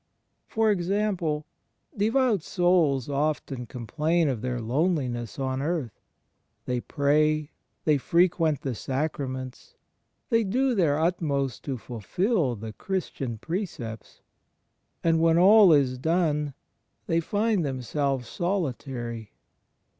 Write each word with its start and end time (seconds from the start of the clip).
For 0.47 0.71
example, 0.71 1.45
devout 1.95 2.41
souls 2.41 3.07
often 3.07 3.67
complain 3.67 4.29
of 4.29 4.41
their 4.41 4.59
loneliness 4.59 5.37
on 5.37 5.61
earth. 5.61 6.01
They 6.65 6.81
pray, 6.81 7.51
they 7.85 7.99
frequent 7.99 8.61
the 8.61 8.73
sacraments, 8.73 9.75
they 10.31 10.43
do 10.43 10.73
their 10.73 10.97
utmost 10.97 11.63
to 11.65 11.77
fulfil 11.77 12.55
the 12.55 12.73
Christian 12.73 13.37
precepts; 13.37 14.21
and, 15.03 15.19
when 15.21 15.37
all 15.37 15.71
is 15.71 15.99
done, 15.99 16.55
they 17.05 17.19
find 17.19 17.63
themselves 17.63 18.27
solitary. 18.27 19.33